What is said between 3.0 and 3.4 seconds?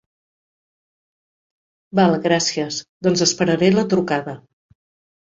doncs